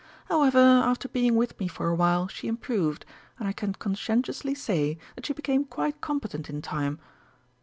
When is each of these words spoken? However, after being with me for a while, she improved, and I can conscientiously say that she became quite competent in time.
However, 0.29 0.57
after 0.83 1.07
being 1.07 1.35
with 1.35 1.59
me 1.59 1.67
for 1.67 1.87
a 1.87 1.93
while, 1.93 2.27
she 2.27 2.47
improved, 2.47 3.05
and 3.37 3.47
I 3.47 3.51
can 3.51 3.73
conscientiously 3.73 4.55
say 4.55 4.97
that 5.15 5.27
she 5.27 5.33
became 5.33 5.63
quite 5.63 6.01
competent 6.01 6.49
in 6.49 6.63
time. 6.63 6.97